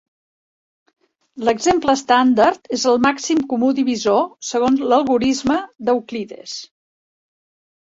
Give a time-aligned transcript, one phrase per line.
[1.49, 6.63] L'exemple estàndard és el màxim comú divisor, segons l'algorisme d'Euclides.